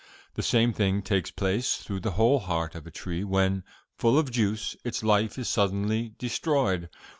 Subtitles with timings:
[0.33, 3.63] The same thing takes place through the whole heart of a tree when,
[3.99, 6.89] full of juice, its life is suddenly destroyed.'